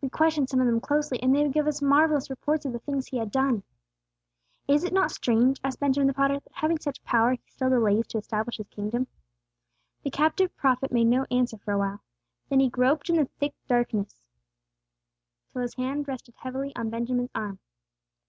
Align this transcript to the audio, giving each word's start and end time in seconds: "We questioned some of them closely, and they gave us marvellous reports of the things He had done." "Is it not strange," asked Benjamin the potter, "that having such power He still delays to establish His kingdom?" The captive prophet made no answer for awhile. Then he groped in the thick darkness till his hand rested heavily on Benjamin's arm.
"We 0.00 0.08
questioned 0.08 0.48
some 0.48 0.60
of 0.60 0.66
them 0.68 0.80
closely, 0.80 1.20
and 1.20 1.34
they 1.34 1.48
gave 1.48 1.66
us 1.66 1.82
marvellous 1.82 2.30
reports 2.30 2.64
of 2.64 2.72
the 2.72 2.78
things 2.78 3.08
He 3.08 3.16
had 3.16 3.32
done." 3.32 3.64
"Is 4.68 4.84
it 4.84 4.92
not 4.92 5.10
strange," 5.10 5.58
asked 5.64 5.80
Benjamin 5.80 6.06
the 6.06 6.14
potter, 6.14 6.34
"that 6.38 6.52
having 6.52 6.78
such 6.78 7.02
power 7.02 7.32
He 7.32 7.42
still 7.50 7.70
delays 7.70 8.06
to 8.06 8.18
establish 8.18 8.58
His 8.58 8.68
kingdom?" 8.68 9.08
The 10.04 10.12
captive 10.12 10.56
prophet 10.56 10.92
made 10.92 11.08
no 11.08 11.26
answer 11.28 11.56
for 11.58 11.72
awhile. 11.72 12.00
Then 12.48 12.60
he 12.60 12.68
groped 12.68 13.10
in 13.10 13.16
the 13.16 13.24
thick 13.40 13.56
darkness 13.66 14.22
till 15.52 15.62
his 15.62 15.74
hand 15.74 16.06
rested 16.06 16.36
heavily 16.36 16.72
on 16.76 16.88
Benjamin's 16.90 17.30
arm. 17.34 17.58